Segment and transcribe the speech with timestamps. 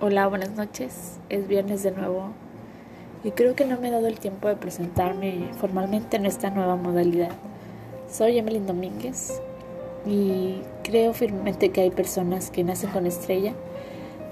[0.00, 1.18] Hola, buenas noches.
[1.28, 2.28] Es viernes de nuevo
[3.24, 6.76] y creo que no me he dado el tiempo de presentarme formalmente en esta nueva
[6.76, 7.32] modalidad.
[8.08, 9.42] Soy Emily Domínguez
[10.06, 13.54] y creo firmemente que hay personas que nacen con estrella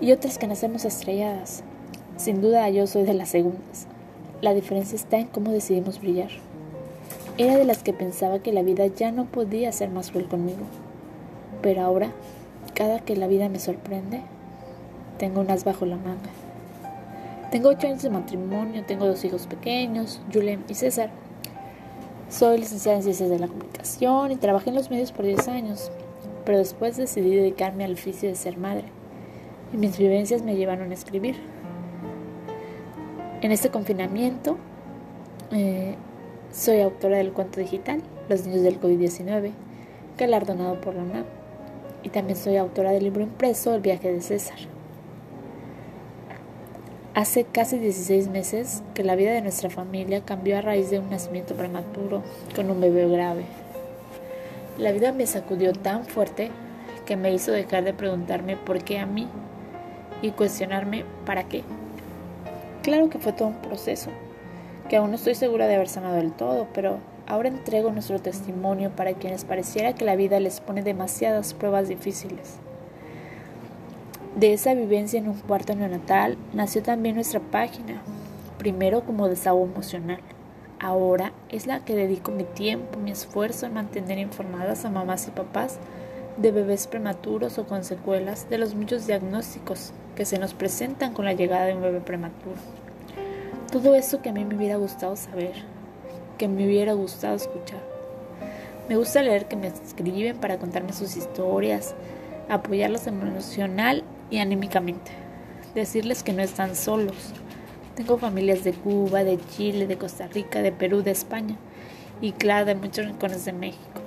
[0.01, 1.65] y otras que nacemos estrelladas.
[2.17, 3.89] Sin duda yo soy de las segundas.
[4.43, 6.31] La diferencia está en cómo decidimos brillar.
[7.39, 10.63] Era de las que pensaba que la vida ya no podía ser más cruel conmigo.
[11.61, 12.13] Pero ahora,
[12.75, 14.23] cada que la vida me sorprende,
[15.19, 16.31] tengo un as bajo la manga.
[17.51, 21.11] Tengo ocho años de matrimonio, tengo dos hijos pequeños, Julián y César.
[22.29, 25.93] Soy licenciada en Ciencias de la Comunicación y trabajé en los medios por 10 años,
[26.45, 28.85] pero después decidí dedicarme al oficio de ser madre
[29.73, 31.37] y mis vivencias me llevaron a escribir.
[33.43, 34.57] En este confinamiento
[35.53, 35.95] eh,
[36.53, 39.53] soy autora del cuento digital Los niños del COVID-19,
[40.19, 41.25] galardonado por la UNAM,
[42.03, 44.59] y también soy autora del libro impreso El viaje de César.
[47.17, 51.09] Hace casi 16 meses que la vida de nuestra familia cambió a raíz de un
[51.09, 52.23] nacimiento prematuro
[52.55, 53.47] con un bebé grave.
[54.77, 56.51] La vida me sacudió tan fuerte
[57.07, 59.29] que me hizo dejar de preguntarme por qué a mí
[60.21, 61.65] y cuestionarme para qué.
[62.83, 64.11] Claro que fue todo un proceso,
[64.91, 68.91] que aún no estoy segura de haber sanado del todo, pero ahora entrego nuestro testimonio
[68.91, 72.59] para quienes pareciera que la vida les pone demasiadas pruebas difíciles.
[74.37, 78.03] De esa vivencia en un cuarto neonatal nació también nuestra página,
[78.59, 80.19] primero como desahogo emocional.
[80.79, 85.31] Ahora es la que dedico mi tiempo, mi esfuerzo en mantener informadas a mamás y
[85.31, 85.79] papás
[86.37, 91.25] de bebés prematuros o con secuelas de los muchos diagnósticos que se nos presentan con
[91.25, 92.57] la llegada de un bebé prematuro.
[93.73, 95.55] Todo eso que a mí me hubiera gustado saber,
[96.37, 97.81] que me hubiera gustado escuchar.
[98.91, 101.95] Me gusta leer que me escriben para contarme sus historias,
[102.51, 105.13] apoyarlos emocional y anímicamente.
[105.75, 107.33] Decirles que no están solos.
[107.95, 111.57] Tengo familias de Cuba, de Chile, de Costa Rica, de Perú, de España
[112.21, 114.01] y claro, de muchos rincones de México.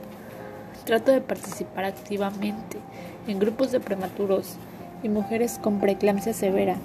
[0.85, 2.77] Trato de participar activamente
[3.27, 4.55] en grupos de prematuros
[5.03, 6.77] y mujeres con preeclampsia severa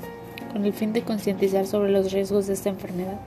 [0.55, 3.19] con el fin de concientizar sobre los riesgos de esta enfermedad.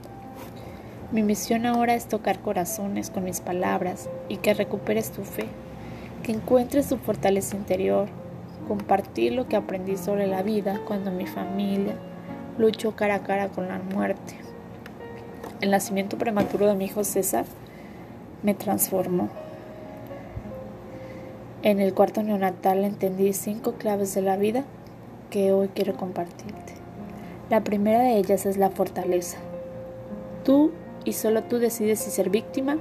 [1.12, 5.44] Mi misión ahora es tocar corazones con mis palabras y que recuperes tu fe,
[6.22, 8.08] que encuentres tu fortaleza interior,
[8.66, 11.94] compartir lo que aprendí sobre la vida cuando mi familia
[12.58, 14.36] luchó cara a cara con la muerte.
[15.60, 17.44] El nacimiento prematuro de mi hijo César
[18.42, 19.28] me transformó.
[21.62, 24.64] En el cuarto neonatal entendí cinco claves de la vida
[25.30, 26.74] que hoy quiero compartirte.
[27.50, 29.38] La primera de ellas es la fortaleza.
[30.44, 30.72] Tú
[31.04, 32.76] y solo tú decides si ser víctima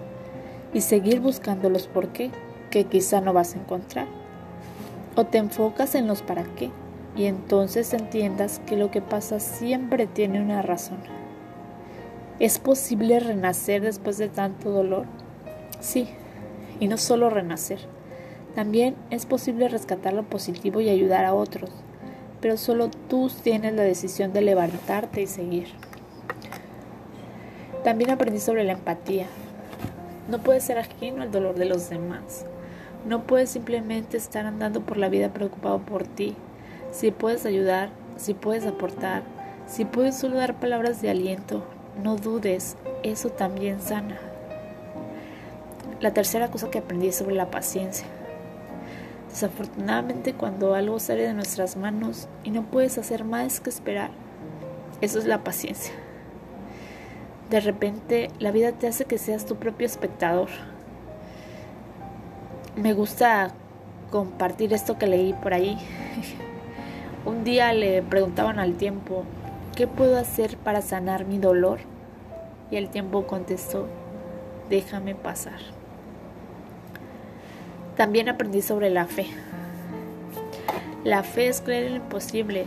[0.74, 2.32] y seguir buscando los por qué
[2.70, 4.08] que quizá no vas a encontrar
[5.18, 6.70] o te enfocas en los para qué
[7.16, 11.00] y entonces entiendas que lo que pasa siempre tiene una razón.
[12.40, 15.06] ¿Es posible renacer después de tanto dolor?
[15.80, 16.08] Sí,
[16.80, 17.80] y no solo renacer.
[18.54, 21.72] También es posible rescatar lo positivo y ayudar a otros,
[22.40, 25.70] pero solo tú tienes la decisión de levantarte y seguir.
[27.84, 29.26] También aprendí sobre la empatía.
[30.30, 32.46] No puedes ser ajeno al dolor de los demás.
[33.08, 36.36] No puedes simplemente estar andando por la vida preocupado por ti.
[36.92, 39.24] Si puedes ayudar, si puedes aportar,
[39.66, 41.64] si puedes solo dar palabras de aliento,
[42.04, 44.18] no dudes, eso también sana.
[46.02, 48.06] La tercera cosa que aprendí es sobre la paciencia.
[49.30, 54.12] Desafortunadamente cuando algo sale de nuestras manos y no puedes hacer más que esperar,
[55.00, 55.94] eso es la paciencia.
[57.50, 60.50] De repente la vida te hace que seas tu propio espectador
[62.78, 63.52] me gusta
[64.12, 65.78] compartir esto que leí por ahí.
[67.26, 69.24] Un día le preguntaban al tiempo,
[69.76, 71.80] ¿qué puedo hacer para sanar mi dolor?
[72.70, 73.88] Y el tiempo contestó,
[74.70, 75.60] déjame pasar.
[77.96, 79.28] También aprendí sobre la fe.
[81.04, 82.66] La fe es creer en lo imposible.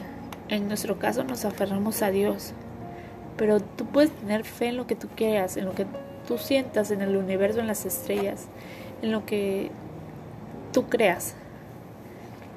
[0.49, 2.53] En nuestro caso nos aferramos a Dios.
[3.37, 5.87] Pero tú puedes tener fe en lo que tú quieras, en lo que
[6.27, 8.49] tú sientas, en el universo, en las estrellas,
[9.03, 9.71] en lo que
[10.73, 11.35] tú creas.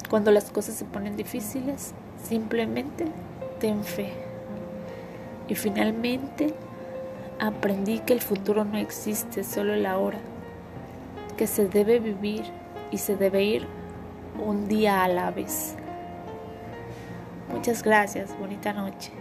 [0.10, 1.94] Cuando las cosas se ponen difíciles,
[2.24, 3.06] simplemente
[3.60, 4.14] ten fe.
[5.48, 6.54] Y finalmente
[7.40, 10.20] aprendí que el futuro no existe, solo el ahora.
[11.38, 12.44] Que se debe vivir
[12.92, 13.68] y se debe ir
[14.46, 15.76] un día a la vez.
[17.52, 19.12] Muchas gracias, bonita noche.